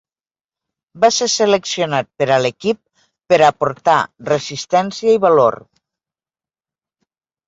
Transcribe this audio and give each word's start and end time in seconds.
Va 1.01 1.07
ser 1.17 1.25
seleccionat 1.33 2.07
per 2.21 2.27
a 2.35 2.37
l'equip 2.45 2.79
per 3.33 3.39
aportar 3.49 3.97
resistència 4.31 5.13
i 5.19 5.21
valor. 5.27 5.59